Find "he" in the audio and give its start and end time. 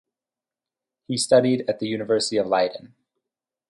1.05-1.15